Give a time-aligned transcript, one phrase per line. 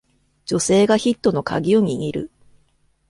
[0.47, 2.31] 女性がヒットのカギを握る